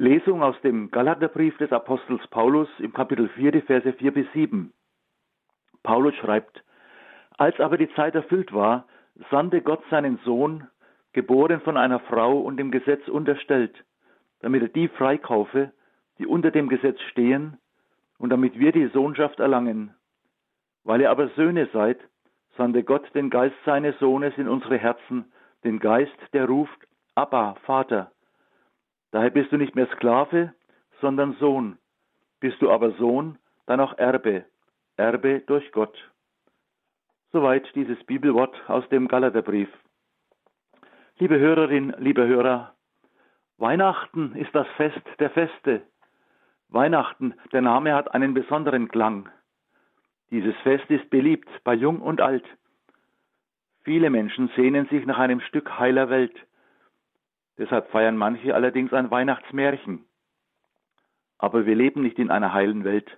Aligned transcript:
Lesung 0.00 0.44
aus 0.44 0.54
dem 0.60 0.92
Galaterbrief 0.92 1.58
des 1.58 1.72
Apostels 1.72 2.24
Paulus 2.28 2.68
im 2.78 2.92
Kapitel 2.92 3.28
4, 3.30 3.50
die 3.50 3.62
Verse 3.62 3.92
4 3.92 4.12
bis 4.12 4.32
7. 4.32 4.72
Paulus 5.82 6.14
schreibt, 6.14 6.62
als 7.36 7.58
aber 7.58 7.78
die 7.78 7.92
Zeit 7.94 8.14
erfüllt 8.14 8.52
war, 8.52 8.86
sandte 9.28 9.60
Gott 9.60 9.82
seinen 9.90 10.20
Sohn, 10.24 10.68
geboren 11.14 11.60
von 11.62 11.76
einer 11.76 11.98
Frau 11.98 12.38
und 12.38 12.58
dem 12.58 12.70
Gesetz 12.70 13.08
unterstellt, 13.08 13.74
damit 14.38 14.62
er 14.62 14.68
die 14.68 14.86
freikaufe, 14.86 15.72
die 16.20 16.26
unter 16.26 16.52
dem 16.52 16.68
Gesetz 16.68 17.00
stehen, 17.10 17.58
und 18.18 18.30
damit 18.30 18.56
wir 18.56 18.70
die 18.70 18.86
Sohnschaft 18.86 19.40
erlangen. 19.40 19.96
Weil 20.84 21.00
ihr 21.00 21.10
aber 21.10 21.26
Söhne 21.30 21.68
seid, 21.72 21.98
sandte 22.56 22.84
Gott 22.84 23.12
den 23.16 23.30
Geist 23.30 23.56
seines 23.64 23.98
Sohnes 23.98 24.32
in 24.38 24.46
unsere 24.46 24.78
Herzen, 24.78 25.24
den 25.64 25.80
Geist, 25.80 26.16
der 26.32 26.46
ruft, 26.46 26.86
Abba, 27.16 27.56
Vater. 27.64 28.12
Daher 29.10 29.30
bist 29.30 29.52
du 29.52 29.56
nicht 29.56 29.74
mehr 29.74 29.88
Sklave, 29.94 30.54
sondern 31.00 31.34
Sohn. 31.34 31.78
Bist 32.40 32.60
du 32.60 32.70
aber 32.70 32.92
Sohn, 32.92 33.38
dann 33.66 33.80
auch 33.80 33.96
Erbe, 33.98 34.44
Erbe 34.96 35.40
durch 35.40 35.70
Gott. 35.72 35.96
Soweit 37.32 37.68
dieses 37.74 38.02
Bibelwort 38.04 38.54
aus 38.68 38.88
dem 38.88 39.08
Galaterbrief. 39.08 39.68
Liebe 41.18 41.38
Hörerin, 41.38 41.94
liebe 41.98 42.26
Hörer, 42.26 42.74
Weihnachten 43.58 44.36
ist 44.36 44.54
das 44.54 44.68
Fest 44.76 45.02
der 45.18 45.30
Feste. 45.30 45.82
Weihnachten, 46.68 47.34
der 47.52 47.62
Name 47.62 47.94
hat 47.94 48.14
einen 48.14 48.34
besonderen 48.34 48.88
Klang. 48.88 49.28
Dieses 50.30 50.54
Fest 50.58 50.88
ist 50.90 51.10
beliebt 51.10 51.48
bei 51.64 51.74
Jung 51.74 52.00
und 52.00 52.20
Alt. 52.20 52.44
Viele 53.82 54.10
Menschen 54.10 54.50
sehnen 54.54 54.86
sich 54.88 55.06
nach 55.06 55.18
einem 55.18 55.40
Stück 55.40 55.78
heiler 55.78 56.10
Welt. 56.10 56.36
Deshalb 57.58 57.90
feiern 57.90 58.16
manche 58.16 58.54
allerdings 58.54 58.92
ein 58.92 59.10
Weihnachtsmärchen. 59.10 60.04
Aber 61.38 61.66
wir 61.66 61.74
leben 61.74 62.02
nicht 62.02 62.18
in 62.18 62.30
einer 62.30 62.52
heilen 62.52 62.84
Welt. 62.84 63.10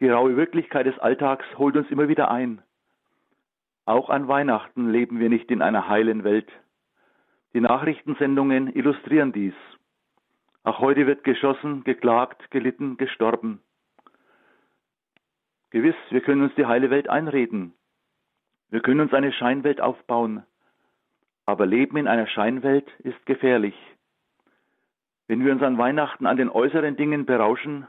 Die 0.00 0.08
raue 0.08 0.36
Wirklichkeit 0.36 0.86
des 0.86 0.98
Alltags 0.98 1.46
holt 1.56 1.76
uns 1.76 1.90
immer 1.90 2.08
wieder 2.08 2.30
ein. 2.30 2.60
Auch 3.84 4.10
an 4.10 4.26
Weihnachten 4.26 4.90
leben 4.90 5.20
wir 5.20 5.28
nicht 5.28 5.50
in 5.50 5.62
einer 5.62 5.88
heilen 5.88 6.24
Welt. 6.24 6.50
Die 7.54 7.60
Nachrichtensendungen 7.60 8.74
illustrieren 8.74 9.32
dies. 9.32 9.54
Auch 10.64 10.80
heute 10.80 11.06
wird 11.06 11.22
geschossen, 11.22 11.84
geklagt, 11.84 12.50
gelitten, 12.50 12.96
gestorben. 12.96 13.62
Gewiss, 15.70 15.94
wir 16.10 16.20
können 16.20 16.42
uns 16.42 16.54
die 16.56 16.66
heile 16.66 16.90
Welt 16.90 17.08
einreden. 17.08 17.72
Wir 18.70 18.80
können 18.80 19.00
uns 19.00 19.14
eine 19.14 19.32
Scheinwelt 19.32 19.80
aufbauen. 19.80 20.44
Aber 21.46 21.64
Leben 21.64 21.96
in 21.96 22.08
einer 22.08 22.26
Scheinwelt 22.26 22.90
ist 23.00 23.24
gefährlich. 23.24 23.74
Wenn 25.28 25.44
wir 25.44 25.52
uns 25.52 25.62
an 25.62 25.78
Weihnachten 25.78 26.26
an 26.26 26.36
den 26.36 26.50
äußeren 26.50 26.96
Dingen 26.96 27.24
berauschen, 27.24 27.86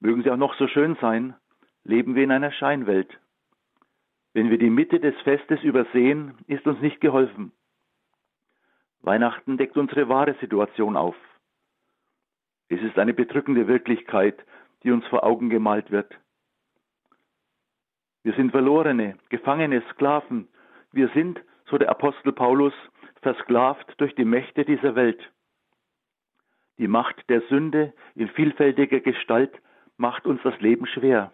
mögen 0.00 0.22
sie 0.22 0.30
auch 0.30 0.36
noch 0.36 0.54
so 0.54 0.68
schön 0.68 0.96
sein, 1.00 1.34
leben 1.84 2.14
wir 2.14 2.24
in 2.24 2.32
einer 2.32 2.52
Scheinwelt. 2.52 3.18
Wenn 4.32 4.50
wir 4.50 4.58
die 4.58 4.70
Mitte 4.70 5.00
des 5.00 5.14
Festes 5.22 5.62
übersehen, 5.62 6.34
ist 6.46 6.66
uns 6.66 6.80
nicht 6.80 7.00
geholfen. 7.00 7.52
Weihnachten 9.00 9.56
deckt 9.56 9.76
unsere 9.76 10.08
wahre 10.08 10.34
Situation 10.40 10.96
auf. 10.96 11.16
Es 12.68 12.80
ist 12.82 12.98
eine 12.98 13.14
bedrückende 13.14 13.68
Wirklichkeit, 13.68 14.44
die 14.82 14.90
uns 14.90 15.06
vor 15.06 15.24
Augen 15.24 15.48
gemalt 15.48 15.90
wird. 15.90 16.12
Wir 18.24 18.34
sind 18.34 18.50
Verlorene, 18.50 19.16
Gefangene, 19.28 19.82
Sklaven. 19.92 20.48
Wir 20.90 21.08
sind, 21.14 21.40
so 21.68 21.78
der 21.78 21.90
Apostel 21.90 22.32
Paulus, 22.32 22.74
versklavt 23.22 23.94
durch 23.98 24.14
die 24.14 24.24
Mächte 24.24 24.64
dieser 24.64 24.94
Welt. 24.94 25.20
Die 26.78 26.88
Macht 26.88 27.28
der 27.28 27.40
Sünde 27.48 27.92
in 28.14 28.28
vielfältiger 28.28 29.00
Gestalt 29.00 29.52
macht 29.96 30.26
uns 30.26 30.40
das 30.42 30.58
Leben 30.60 30.86
schwer. 30.86 31.32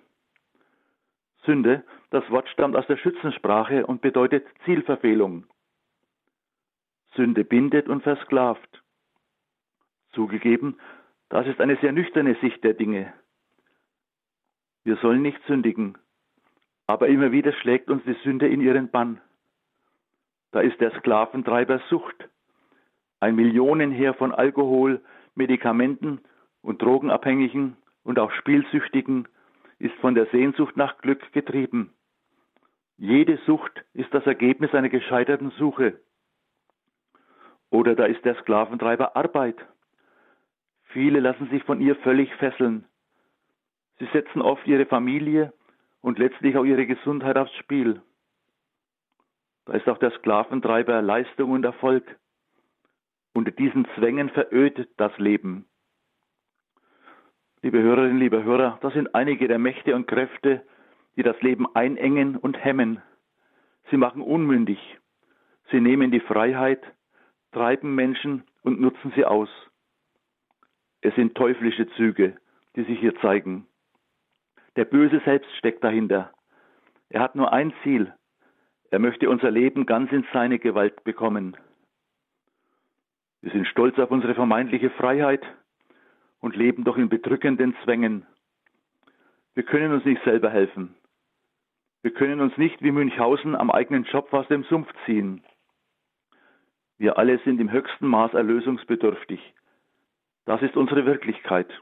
Sünde, 1.44 1.84
das 2.10 2.28
Wort 2.30 2.48
stammt 2.48 2.76
aus 2.76 2.86
der 2.86 2.96
Schützensprache 2.96 3.84
und 3.86 4.00
bedeutet 4.00 4.46
Zielverfehlung. 4.64 5.46
Sünde 7.16 7.44
bindet 7.44 7.88
und 7.88 8.02
versklavt. 8.02 8.82
Zugegeben, 10.12 10.78
das 11.28 11.46
ist 11.46 11.60
eine 11.60 11.76
sehr 11.76 11.92
nüchterne 11.92 12.36
Sicht 12.36 12.62
der 12.62 12.74
Dinge. 12.74 13.12
Wir 14.84 14.96
sollen 14.96 15.22
nicht 15.22 15.40
sündigen, 15.46 15.98
aber 16.86 17.08
immer 17.08 17.32
wieder 17.32 17.52
schlägt 17.52 17.90
uns 17.90 18.04
die 18.04 18.16
Sünde 18.22 18.48
in 18.48 18.60
ihren 18.60 18.90
Bann. 18.90 19.20
Da 20.52 20.60
ist 20.60 20.80
der 20.80 20.92
Sklaventreiber 20.98 21.80
Sucht, 21.88 22.28
ein 23.20 23.34
Millionenheer 23.34 24.14
von 24.14 24.32
Alkohol, 24.32 25.00
Medikamenten 25.34 26.20
und 26.60 26.82
Drogenabhängigen 26.82 27.76
und 28.04 28.18
auch 28.18 28.30
Spielsüchtigen 28.32 29.28
ist 29.78 29.94
von 29.96 30.14
der 30.14 30.26
Sehnsucht 30.26 30.76
nach 30.76 30.98
Glück 30.98 31.32
getrieben. 31.32 31.94
Jede 32.98 33.38
Sucht 33.46 33.84
ist 33.94 34.12
das 34.12 34.26
Ergebnis 34.26 34.74
einer 34.74 34.90
gescheiterten 34.90 35.50
Suche. 35.52 35.98
Oder 37.70 37.94
da 37.94 38.04
ist 38.04 38.24
der 38.24 38.36
Sklaventreiber 38.36 39.16
Arbeit. 39.16 39.56
Viele 40.84 41.20
lassen 41.20 41.48
sich 41.48 41.64
von 41.64 41.80
ihr 41.80 41.96
völlig 41.96 42.32
fesseln. 42.34 42.84
Sie 43.98 44.06
setzen 44.12 44.42
oft 44.42 44.66
ihre 44.66 44.84
Familie 44.84 45.52
und 46.02 46.18
letztlich 46.18 46.56
auch 46.56 46.64
ihre 46.64 46.86
Gesundheit 46.86 47.38
aufs 47.38 47.54
Spiel. 47.54 48.02
Da 49.64 49.74
ist 49.74 49.88
auch 49.88 49.98
der 49.98 50.10
Sklaventreiber 50.12 51.02
Leistung 51.02 51.52
und 51.52 51.64
Erfolg. 51.64 52.18
Unter 53.32 53.52
diesen 53.52 53.86
Zwängen 53.94 54.28
verödet 54.30 54.90
das 54.96 55.16
Leben. 55.18 55.66
Liebe 57.62 57.80
Hörerinnen, 57.80 58.18
liebe 58.18 58.42
Hörer, 58.42 58.78
das 58.82 58.92
sind 58.92 59.14
einige 59.14 59.46
der 59.46 59.58
Mächte 59.58 59.94
und 59.94 60.08
Kräfte, 60.08 60.66
die 61.16 61.22
das 61.22 61.40
Leben 61.42 61.72
einengen 61.74 62.36
und 62.36 62.62
hemmen. 62.62 63.00
Sie 63.90 63.96
machen 63.96 64.20
unmündig. 64.20 64.78
Sie 65.70 65.80
nehmen 65.80 66.10
die 66.10 66.20
Freiheit, 66.20 66.82
treiben 67.52 67.94
Menschen 67.94 68.42
und 68.62 68.80
nutzen 68.80 69.12
sie 69.14 69.24
aus. 69.24 69.48
Es 71.02 71.14
sind 71.14 71.36
teuflische 71.36 71.88
Züge, 71.90 72.36
die 72.74 72.82
sich 72.82 72.98
hier 72.98 73.14
zeigen. 73.20 73.66
Der 74.76 74.84
Böse 74.84 75.20
selbst 75.24 75.50
steckt 75.56 75.84
dahinter. 75.84 76.32
Er 77.10 77.20
hat 77.20 77.34
nur 77.36 77.52
ein 77.52 77.72
Ziel, 77.82 78.12
er 78.92 78.98
möchte 78.98 79.30
unser 79.30 79.50
Leben 79.50 79.86
ganz 79.86 80.12
in 80.12 80.26
seine 80.34 80.58
Gewalt 80.58 81.02
bekommen. 81.02 81.56
Wir 83.40 83.50
sind 83.50 83.66
stolz 83.66 83.98
auf 83.98 84.10
unsere 84.10 84.34
vermeintliche 84.34 84.90
Freiheit 84.90 85.42
und 86.40 86.56
leben 86.56 86.84
doch 86.84 86.98
in 86.98 87.08
bedrückenden 87.08 87.74
Zwängen. 87.82 88.26
Wir 89.54 89.62
können 89.62 89.94
uns 89.94 90.04
nicht 90.04 90.22
selber 90.24 90.50
helfen. 90.50 90.94
Wir 92.02 92.12
können 92.12 92.42
uns 92.42 92.54
nicht 92.58 92.82
wie 92.82 92.90
Münchhausen 92.90 93.56
am 93.56 93.70
eigenen 93.70 94.04
Job 94.04 94.30
aus 94.34 94.46
dem 94.48 94.62
Sumpf 94.64 94.92
ziehen. 95.06 95.42
Wir 96.98 97.16
alle 97.16 97.38
sind 97.38 97.62
im 97.62 97.72
höchsten 97.72 98.06
Maß 98.06 98.34
erlösungsbedürftig. 98.34 99.40
Das 100.44 100.60
ist 100.60 100.76
unsere 100.76 101.06
Wirklichkeit. 101.06 101.72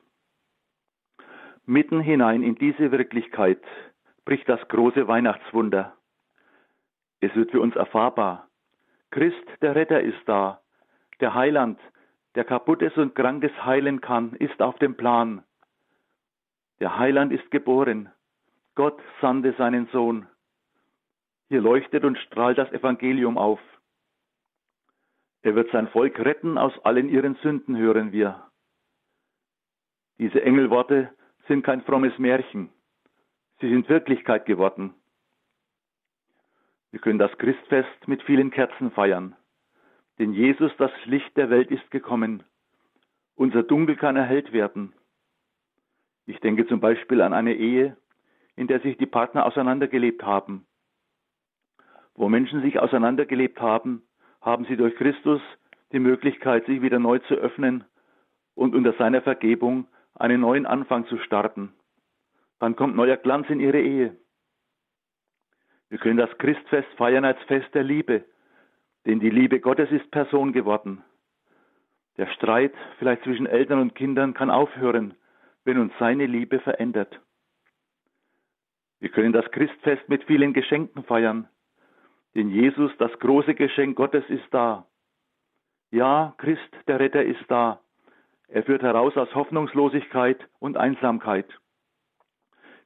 Mitten 1.67 1.99
hinein 1.99 2.45
in 2.45 2.55
diese 2.55 2.93
Wirklichkeit 2.93 3.65
bricht 4.25 4.49
das 4.49 4.61
große 4.69 5.09
Weihnachtswunder. 5.09 5.97
Es 7.21 7.35
wird 7.35 7.51
für 7.51 7.61
uns 7.61 7.77
erfahrbar. 7.77 8.49
Christ, 9.11 9.45
der 9.61 9.75
Retter, 9.75 10.01
ist 10.01 10.21
da. 10.27 10.61
Der 11.21 11.35
Heiland, 11.35 11.79
der 12.35 12.45
kaputtes 12.45 12.97
und 12.97 13.15
krankes 13.15 13.53
heilen 13.65 14.01
kann, 14.01 14.35
ist 14.35 14.61
auf 14.63 14.79
dem 14.79 14.97
Plan. 14.97 15.45
Der 16.81 16.99
Heiland 16.99 17.33
ist 17.33 17.51
geboren. 17.51 18.11
Gott 18.75 18.99
sandte 19.21 19.53
seinen 19.59 19.87
Sohn. 19.89 20.27
Hier 21.49 21.61
leuchtet 21.61 22.05
und 22.05 22.17
strahlt 22.19 22.59
das 22.59 22.73
Evangelium 22.73 23.37
auf. 23.37 23.61
Er 25.43 25.55
wird 25.55 25.71
sein 25.73 25.89
Volk 25.89 26.19
retten 26.21 26.59
aus 26.59 26.73
allen 26.85 27.09
ihren 27.09 27.35
Sünden, 27.37 27.77
hören 27.77 28.13
wir. 28.13 28.47
Diese 30.19 30.43
Engelworte 30.43 31.11
sind 31.49 31.65
kein 31.65 31.83
frommes 31.83 32.17
Märchen. 32.19 32.71
Sie 33.61 33.69
sind 33.69 33.89
Wirklichkeit 33.89 34.47
geworden. 34.47 34.95
Wir 36.91 37.01
können 37.01 37.19
das 37.19 37.37
Christfest 37.39 38.09
mit 38.09 38.23
vielen 38.23 38.51
Kerzen 38.51 38.91
feiern. 38.91 39.37
Denn 40.19 40.33
Jesus, 40.33 40.73
das 40.77 40.91
Licht 41.05 41.37
der 41.37 41.51
Welt, 41.51 41.71
ist 41.71 41.91
gekommen. 41.91 42.43
Unser 43.37 43.63
Dunkel 43.63 43.97
kann 43.97 44.17
erhellt 44.17 44.53
werden. 44.53 44.93
Ich 46.27 46.41
denke 46.41 46.67
zum 46.67 46.81
Beispiel 46.81 47.23
an 47.23 47.33
eine 47.33 47.55
Ehe, 47.55 47.97
in 48.57 48.67
der 48.67 48.81
sich 48.81 48.99
die 48.99 49.07
Partner 49.07 49.47
auseinandergelebt 49.47 50.23
haben. 50.23 50.67
Wo 52.15 52.29
Menschen 52.29 52.61
sich 52.63 52.79
auseinandergelebt 52.79 53.61
haben, 53.61 54.03
haben 54.41 54.65
sie 54.67 54.77
durch 54.77 54.95
Christus 54.97 55.41
die 55.93 55.99
Möglichkeit, 55.99 56.67
sich 56.67 56.83
wieder 56.83 56.99
neu 56.99 57.19
zu 57.21 57.35
öffnen 57.35 57.85
und 58.55 58.75
unter 58.75 58.93
seiner 58.95 59.23
Vergebung 59.23 59.89
einen 60.15 60.43
neuen 60.43 60.67
Anfang 60.67 61.07
zu 61.07 61.19
starten. 61.19 61.73
Dann 62.59 62.77
kommt 62.77 62.95
neuer 62.95 63.17
Glanz 63.17 63.49
in 63.49 63.59
ihre 63.61 63.81
Ehe. 63.81 64.17
Wir 65.91 65.99
können 65.99 66.17
das 66.17 66.31
Christfest 66.39 66.89
feiern 66.97 67.25
als 67.25 67.41
Fest 67.43 67.75
der 67.75 67.83
Liebe, 67.83 68.25
denn 69.07 69.19
die 69.19 69.29
Liebe 69.29 69.61
Gottes 69.61 69.91
ist 69.91 70.11
Person 70.13 70.53
geworden. 70.53 71.03
Der 72.17 72.29
Streit 72.29 72.73
vielleicht 72.99 73.25
zwischen 73.25 73.47
Eltern 73.47 73.81
und 73.81 73.95
Kindern 73.95 74.33
kann 74.33 74.51
aufhören, 74.51 75.15
wenn 75.65 75.79
uns 75.79 75.93
seine 75.99 76.27
Liebe 76.27 76.61
verändert. 76.61 77.21
Wir 79.01 79.09
können 79.09 79.33
das 79.33 79.51
Christfest 79.51 80.09
mit 80.09 80.25
vielen 80.25 80.53
Geschenken 80.53 81.03
feiern, 81.05 81.49
denn 82.37 82.51
Jesus, 82.51 82.93
das 82.99 83.13
große 83.19 83.55
Geschenk 83.55 83.97
Gottes, 83.97 84.25
ist 84.29 84.47
da. 84.53 84.87
Ja, 85.91 86.35
Christ, 86.39 86.71
der 86.87 87.01
Retter, 87.01 87.25
ist 87.25 87.45
da. 87.49 87.81
Er 88.47 88.63
führt 88.63 88.83
heraus 88.83 89.17
aus 89.17 89.35
Hoffnungslosigkeit 89.35 90.39
und 90.61 90.77
Einsamkeit. 90.77 91.47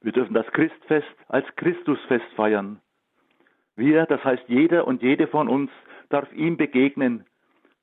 Wir 0.01 0.13
dürfen 0.13 0.35
das 0.35 0.47
Christfest 0.53 1.17
als 1.29 1.47
Christusfest 1.57 2.33
feiern. 2.37 2.81
Wir, 3.77 4.07
das 4.07 4.23
heißt 4.25 4.45
jeder 4.49 4.87
und 4.87 5.03
jede 5.03 5.27
von 5.27 5.49
uns, 5.49 5.71
darf 6.09 6.33
ihm 6.33 6.57
begegnen, 6.57 7.27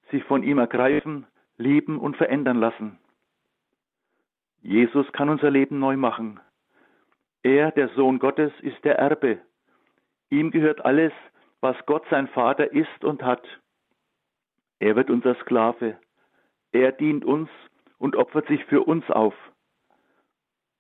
sich 0.09 0.23
von 0.23 0.43
ihm 0.43 0.57
ergreifen, 0.57 1.27
lieben 1.57 1.99
und 1.99 2.17
verändern 2.17 2.57
lassen. 2.57 2.97
Jesus 4.61 5.11
kann 5.11 5.29
unser 5.29 5.49
Leben 5.49 5.79
neu 5.79 5.97
machen. 5.97 6.39
Er, 7.43 7.71
der 7.71 7.89
Sohn 7.89 8.19
Gottes, 8.19 8.51
ist 8.61 8.83
der 8.83 8.99
Erbe. 8.99 9.39
Ihm 10.29 10.51
gehört 10.51 10.85
alles, 10.85 11.11
was 11.59 11.75
Gott 11.85 12.05
sein 12.09 12.27
Vater 12.27 12.71
ist 12.71 13.03
und 13.03 13.23
hat. 13.23 13.43
Er 14.79 14.95
wird 14.95 15.09
unser 15.09 15.35
Sklave. 15.35 15.97
Er 16.71 16.91
dient 16.91 17.25
uns 17.25 17.49
und 17.97 18.15
opfert 18.15 18.47
sich 18.47 18.63
für 18.65 18.81
uns 18.81 19.09
auf. 19.09 19.35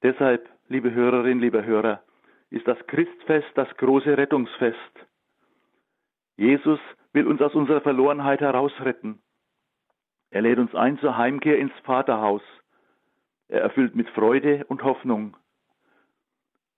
Deshalb, 0.03 0.49
liebe 0.67 0.91
Hörerinnen, 0.91 1.39
liebe 1.39 1.65
Hörer, 1.65 2.01
ist 2.51 2.67
das 2.67 2.77
Christfest 2.87 3.47
das 3.55 3.69
große 3.77 4.17
Rettungsfest. 4.17 4.77
Jesus 6.37 6.79
will 7.13 7.25
uns 7.27 7.41
aus 7.41 7.55
unserer 7.55 7.81
Verlorenheit 7.81 8.41
herausretten. 8.41 9.21
Er 10.29 10.41
lädt 10.41 10.59
uns 10.59 10.75
ein 10.75 10.99
zur 10.99 11.17
Heimkehr 11.17 11.57
ins 11.57 11.73
Vaterhaus. 11.83 12.43
Er 13.47 13.61
erfüllt 13.61 13.95
mit 13.95 14.09
Freude 14.09 14.65
und 14.67 14.83
Hoffnung. 14.83 15.35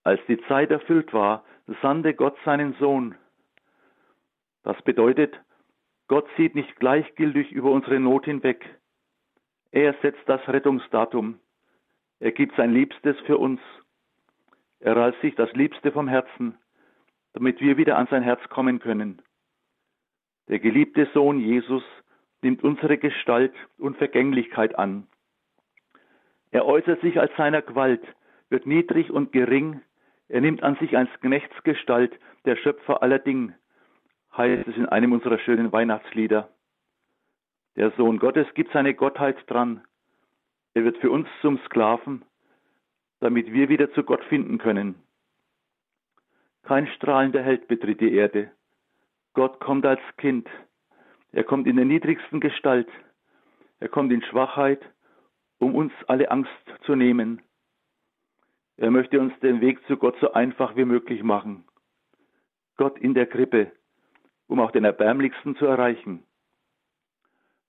Als 0.03 0.19
die 0.27 0.41
Zeit 0.47 0.71
erfüllt 0.71 1.13
war, 1.13 1.43
sandte 1.81 2.13
Gott 2.13 2.37
seinen 2.45 2.73
Sohn. 2.75 3.15
Das 4.63 4.81
bedeutet, 4.83 5.39
Gott 6.07 6.27
sieht 6.37 6.55
nicht 6.55 6.75
gleichgültig 6.77 7.51
über 7.51 7.71
unsere 7.71 7.99
Not 7.99 8.25
hinweg. 8.25 8.79
Er 9.71 9.93
setzt 10.01 10.27
das 10.27 10.45
Rettungsdatum. 10.47 11.39
Er 12.19 12.31
gibt 12.31 12.55
sein 12.55 12.71
Liebstes 12.71 13.19
für 13.21 13.37
uns. 13.37 13.59
Er 14.83 14.97
reißt 14.97 15.21
sich 15.21 15.33
das 15.35 15.50
Liebste 15.53 15.94
vom 15.94 16.09
Herzen, 16.09 16.57
damit 17.31 17.62
wir 17.62 17.77
wieder 17.77 17.97
an 17.97 18.07
sein 18.12 18.21
Herz 18.21 18.41
kommen 18.50 18.80
können. 18.80 19.21
Der 20.50 20.59
geliebte 20.59 21.07
Sohn 21.13 21.39
Jesus 21.39 21.83
nimmt 22.41 22.65
unsere 22.65 22.97
Gestalt 22.97 23.53
und 23.77 23.95
Vergänglichkeit 23.95 24.77
an. 24.77 25.07
Er 26.51 26.65
äußert 26.65 27.00
sich 27.00 27.18
als 27.18 27.31
seiner 27.38 27.62
Gewalt, 27.62 28.03
wird 28.50 28.65
niedrig 28.65 29.09
und 29.09 29.31
gering, 29.31 29.81
er 30.27 30.41
nimmt 30.41 30.63
an 30.63 30.75
sich 30.75 30.97
als 30.97 31.09
Knechtsgestalt, 31.21 32.19
der 32.44 32.57
Schöpfer 32.57 33.01
aller 33.01 33.19
Dinge, 33.19 33.57
heißt 34.35 34.68
es 34.68 34.75
in 34.75 34.88
einem 34.88 35.13
unserer 35.13 35.39
schönen 35.39 35.71
Weihnachtslieder. 35.71 36.50
Der 37.77 37.91
Sohn 37.91 38.19
Gottes 38.19 38.47
gibt 38.53 38.74
seine 38.74 38.94
Gottheit 38.94 39.38
dran. 39.47 39.81
Er 40.74 40.83
wird 40.83 40.97
für 40.97 41.09
uns 41.09 41.30
zum 41.41 41.57
Sklaven, 41.68 42.25
damit 43.23 43.53
wir 43.53 43.69
wieder 43.69 43.89
zu 43.93 44.03
Gott 44.03 44.21
finden 44.25 44.57
können. 44.57 44.95
Kein 46.63 46.87
strahlender 46.87 47.41
Held 47.41 47.69
betritt 47.69 48.01
die 48.01 48.13
Erde. 48.13 48.51
Gott 49.31 49.61
kommt 49.61 49.85
als 49.85 50.01
Kind. 50.17 50.49
Er 51.31 51.45
kommt 51.45 51.65
in 51.65 51.77
der 51.77 51.85
niedrigsten 51.85 52.41
Gestalt. 52.41 52.89
Er 53.79 53.87
kommt 53.87 54.11
in 54.11 54.21
Schwachheit, 54.23 54.81
um 55.57 55.73
uns 55.73 55.93
alle 56.07 56.31
Angst 56.31 56.51
zu 56.85 56.95
nehmen. 56.95 57.41
Er 58.75 58.91
möchte 58.91 59.21
uns 59.21 59.33
den 59.39 59.61
Weg 59.61 59.79
zu 59.87 59.95
Gott 59.95 60.17
so 60.19 60.33
einfach 60.33 60.75
wie 60.75 60.85
möglich 60.85 61.23
machen. 61.23 61.63
Gott 62.75 62.99
in 62.99 63.13
der 63.13 63.27
Krippe, 63.27 63.71
um 64.47 64.59
auch 64.59 64.71
den 64.71 64.83
Erbärmlichsten 64.83 65.55
zu 65.55 65.65
erreichen. 65.65 66.25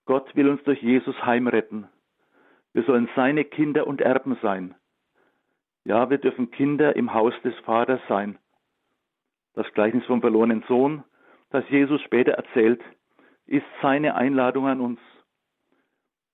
Gott 0.04 0.34
will 0.34 0.48
uns 0.48 0.64
durch 0.64 0.82
Jesus 0.82 1.14
heimretten. 1.24 1.86
Wir 2.72 2.82
sollen 2.82 3.08
seine 3.14 3.44
Kinder 3.44 3.86
und 3.86 4.00
Erben 4.00 4.36
sein. 4.42 4.74
Ja, 5.84 6.10
wir 6.10 6.18
dürfen 6.18 6.50
Kinder 6.50 6.96
im 6.96 7.12
Haus 7.12 7.34
des 7.42 7.54
Vaters 7.60 8.00
sein. 8.08 8.38
Das 9.54 9.70
Gleichnis 9.74 10.04
vom 10.06 10.20
verlorenen 10.20 10.64
Sohn 10.66 11.04
das 11.54 11.68
Jesus 11.70 12.02
später 12.02 12.32
erzählt, 12.32 12.82
ist 13.46 13.64
seine 13.80 14.16
Einladung 14.16 14.66
an 14.66 14.80
uns. 14.80 14.98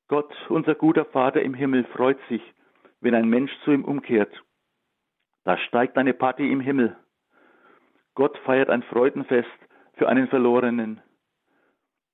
Gott, 0.08 0.34
unser 0.48 0.74
guter 0.74 1.04
Vater 1.04 1.42
im 1.42 1.52
Himmel, 1.52 1.84
freut 1.84 2.18
sich, 2.30 2.40
wenn 3.02 3.14
ein 3.14 3.28
Mensch 3.28 3.52
zu 3.62 3.70
ihm 3.70 3.84
umkehrt. 3.84 4.32
Da 5.44 5.58
steigt 5.58 5.98
eine 5.98 6.14
Party 6.14 6.50
im 6.50 6.60
Himmel. 6.60 6.96
Gott 8.14 8.38
feiert 8.46 8.70
ein 8.70 8.82
Freudenfest 8.82 9.50
für 9.92 10.08
einen 10.08 10.26
Verlorenen. 10.28 11.02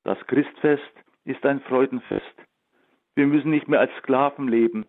Das 0.02 0.18
Christfest 0.26 0.82
ist 1.22 1.46
ein 1.46 1.60
Freudenfest. 1.60 2.34
Wir 3.14 3.28
müssen 3.28 3.52
nicht 3.52 3.68
mehr 3.68 3.78
als 3.78 3.92
Sklaven 3.98 4.48
leben. 4.48 4.84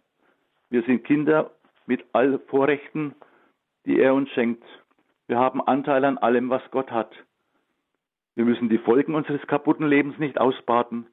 Wir 0.71 0.81
sind 0.81 1.03
Kinder 1.03 1.51
mit 1.87 2.05
all 2.13 2.39
Vorrechten, 2.47 3.15
die 3.85 3.99
er 3.99 4.13
uns 4.13 4.29
schenkt. 4.29 4.63
Wir 5.27 5.39
haben 5.39 5.61
Anteil 5.61 6.05
an 6.05 6.17
allem, 6.17 6.49
was 6.49 6.61
Gott 6.71 6.91
hat. 6.91 7.11
Wir 8.35 8.45
müssen 8.45 8.69
die 8.69 8.77
Folgen 8.77 9.15
unseres 9.15 9.45
kaputten 9.47 9.87
Lebens 9.87 10.19
nicht 10.19 10.39
ausbaden. 10.39 11.07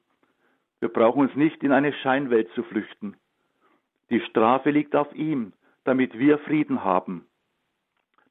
Wir 0.79 0.89
brauchen 0.89 1.21
uns 1.21 1.35
nicht 1.35 1.63
in 1.63 1.71
eine 1.71 1.91
Scheinwelt 1.91 2.49
zu 2.53 2.63
flüchten. 2.63 3.17
Die 4.09 4.21
Strafe 4.21 4.69
liegt 4.69 4.95
auf 4.95 5.11
ihm, 5.15 5.53
damit 5.83 6.17
wir 6.19 6.37
Frieden 6.39 6.83
haben. 6.83 7.25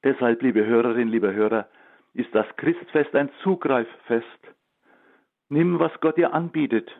Deshalb, 0.04 0.42
liebe 0.42 0.64
Hörerinnen, 0.64 1.08
liebe 1.08 1.32
Hörer, 1.34 1.68
ist 2.12 2.32
das 2.34 2.46
Christfest 2.56 3.14
ein 3.16 3.30
Zugreiffest. 3.42 4.26
Nimm, 5.48 5.78
was 5.78 5.92
Gott 6.00 6.16
dir 6.16 6.32
anbietet. 6.32 6.90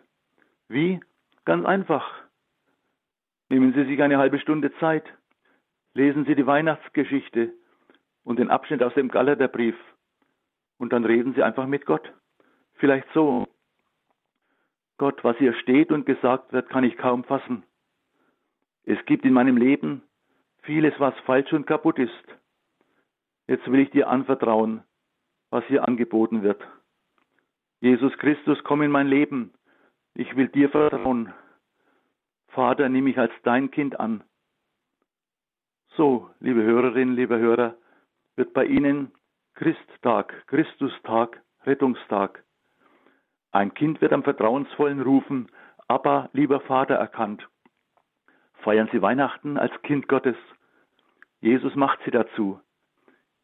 Wie? 0.68 1.00
Ganz 1.44 1.64
einfach. 1.64 2.04
Nehmen 3.50 3.72
Sie 3.74 3.84
sich 3.84 4.02
eine 4.02 4.18
halbe 4.18 4.40
Stunde 4.40 4.72
Zeit. 4.78 5.04
Lesen 5.94 6.24
Sie 6.24 6.34
die 6.34 6.46
Weihnachtsgeschichte 6.46 7.54
und 8.24 8.38
den 8.38 8.50
Abschnitt 8.50 8.82
aus 8.82 8.94
dem 8.94 9.08
Galaterbrief 9.08 9.76
und 10.76 10.92
dann 10.92 11.04
reden 11.04 11.34
Sie 11.34 11.42
einfach 11.42 11.66
mit 11.66 11.86
Gott. 11.86 12.12
Vielleicht 12.74 13.06
so. 13.14 13.46
Gott, 14.98 15.22
was 15.22 15.36
hier 15.38 15.54
steht 15.54 15.92
und 15.92 16.04
gesagt 16.04 16.52
wird, 16.52 16.68
kann 16.68 16.84
ich 16.84 16.96
kaum 16.96 17.24
fassen. 17.24 17.62
Es 18.84 19.02
gibt 19.06 19.24
in 19.24 19.32
meinem 19.32 19.56
Leben 19.56 20.02
vieles, 20.62 20.94
was 20.98 21.14
falsch 21.20 21.52
und 21.52 21.66
kaputt 21.66 21.98
ist. 21.98 22.24
Jetzt 23.46 23.70
will 23.70 23.80
ich 23.80 23.90
dir 23.90 24.08
anvertrauen, 24.08 24.82
was 25.50 25.64
hier 25.66 25.86
angeboten 25.86 26.42
wird. 26.42 26.60
Jesus 27.80 28.16
Christus, 28.18 28.58
komm 28.64 28.82
in 28.82 28.90
mein 28.90 29.06
Leben. 29.06 29.52
Ich 30.14 30.36
will 30.36 30.48
dir 30.48 30.70
vertrauen. 30.70 31.32
Vater, 32.48 32.88
nimm 32.88 33.04
mich 33.04 33.18
als 33.18 33.32
dein 33.42 33.70
Kind 33.70 34.00
an. 34.00 34.24
So, 35.96 36.28
liebe 36.40 36.64
Hörerinnen, 36.64 37.14
liebe 37.14 37.38
Hörer, 37.38 37.76
wird 38.34 38.52
bei 38.52 38.64
Ihnen 38.64 39.12
Christtag, 39.54 40.44
Christustag, 40.48 41.40
Rettungstag. 41.64 42.42
Ein 43.52 43.74
Kind 43.74 44.00
wird 44.00 44.12
am 44.12 44.24
vertrauensvollen 44.24 45.00
Rufen, 45.00 45.52
aber 45.86 46.30
lieber 46.32 46.58
Vater 46.58 46.96
erkannt. 46.96 47.48
Feiern 48.54 48.88
Sie 48.90 49.02
Weihnachten 49.02 49.56
als 49.56 49.70
Kind 49.82 50.08
Gottes. 50.08 50.36
Jesus 51.40 51.76
macht 51.76 52.00
Sie 52.04 52.10
dazu. 52.10 52.60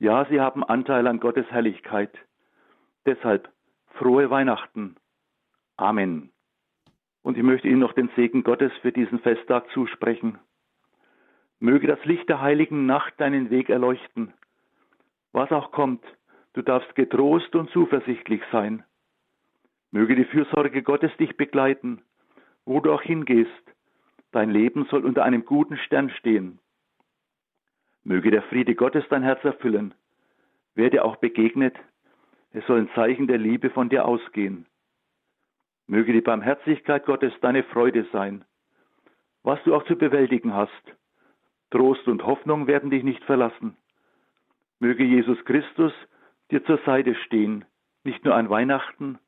Ja, 0.01 0.25
Sie 0.25 0.41
haben 0.41 0.65
Anteil 0.65 1.07
an 1.07 1.21
Gottes 1.21 1.47
Herrlichkeit. 1.53 2.19
Deshalb 3.07 3.49
frohe 3.95 4.29
Weihnachten. 4.29 4.97
Amen. 5.77 6.33
Und 7.23 7.39
ich 7.39 7.45
möchte 7.45 7.69
Ihnen 7.69 7.79
noch 7.79 7.93
den 7.93 8.11
Segen 8.17 8.43
Gottes 8.43 8.73
für 8.83 8.91
diesen 8.91 9.21
Festtag 9.21 9.71
zusprechen. 9.71 10.41
Möge 11.61 11.87
das 11.87 12.05
Licht 12.05 12.29
der 12.29 12.41
heiligen 12.41 12.87
Nacht 12.87 13.15
deinen 13.19 13.51
Weg 13.51 13.69
erleuchten 13.69 14.33
was 15.33 15.51
auch 15.53 15.71
kommt, 15.71 16.05
du 16.55 16.63
darfst 16.63 16.95
getrost 16.95 17.55
und 17.55 17.71
zuversichtlich 17.71 18.43
sein. 18.51 18.85
Möge 19.91 20.17
die 20.17 20.25
Fürsorge 20.25 20.83
Gottes 20.83 21.17
dich 21.19 21.37
begleiten, 21.37 22.03
wo 22.65 22.81
du 22.81 22.93
auch 22.93 23.03
hingehst. 23.03 23.51
Dein 24.33 24.51
Leben 24.51 24.87
soll 24.87 25.05
unter 25.05 25.25
einem 25.25 25.45
guten 25.45 25.77
Stern 25.77 26.11
stehen. 26.11 26.59
Möge 28.05 28.31
der 28.31 28.43
Friede 28.43 28.75
Gottes 28.75 29.05
dein 29.11 29.23
Herz 29.23 29.45
erfüllen. 29.45 29.95
Wer 30.75 30.91
dir 30.91 31.05
auch 31.05 31.17
begegnet, 31.17 31.77
es 32.53 32.65
soll 32.67 32.79
ein 32.79 32.91
Zeichen 32.95 33.27
der 33.27 33.39
Liebe 33.39 33.71
von 33.71 33.89
dir 33.89 34.05
ausgehen. 34.05 34.67
Möge 35.87 36.13
die 36.13 36.21
Barmherzigkeit 36.21 37.05
Gottes 37.05 37.33
deine 37.41 37.65
Freude 37.65 38.07
sein. 38.13 38.45
Was 39.43 39.63
du 39.65 39.75
auch 39.75 39.85
zu 39.85 39.97
bewältigen 39.97 40.55
hast, 40.55 40.71
Trost 41.71 42.07
und 42.09 42.25
Hoffnung 42.27 42.67
werden 42.67 42.91
dich 42.91 43.05
nicht 43.05 43.23
verlassen. 43.25 43.77
Möge 44.81 45.05
Jesus 45.05 45.45
Christus 45.45 45.93
dir 46.51 46.65
zur 46.65 46.79
Seite 46.85 47.15
stehen, 47.27 47.65
nicht 48.05 48.25
nur 48.25 48.35
an 48.35 48.51
Weihnachten, 48.51 49.19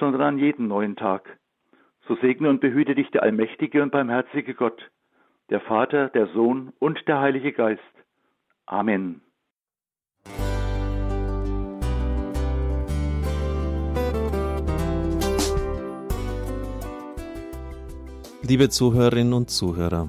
sondern 0.00 0.22
an 0.22 0.38
jedem 0.38 0.68
neuen 0.68 0.96
Tag. 0.96 1.38
So 2.08 2.16
segne 2.16 2.48
und 2.48 2.60
behüte 2.60 2.94
dich 2.94 3.10
der 3.10 3.22
allmächtige 3.22 3.82
und 3.82 3.92
barmherzige 3.92 4.54
Gott, 4.54 4.90
der 5.50 5.60
Vater, 5.60 6.08
der 6.08 6.26
Sohn 6.28 6.72
und 6.78 7.06
der 7.08 7.20
Heilige 7.20 7.52
Geist. 7.52 7.82
Amen. 8.66 9.20
Liebe 18.42 18.68
Zuhörerinnen 18.68 19.32
und 19.32 19.50
Zuhörer, 19.50 20.08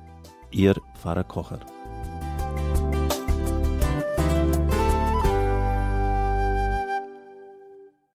Ihr 0.51 0.75
Pfarrer 0.93 1.23
Kocher. 1.23 1.59